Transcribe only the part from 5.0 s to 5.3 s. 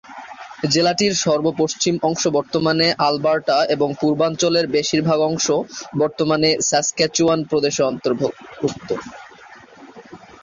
ভাগ